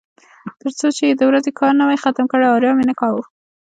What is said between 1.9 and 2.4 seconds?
ختم